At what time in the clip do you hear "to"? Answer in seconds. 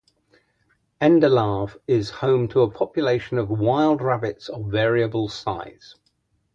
2.47-2.61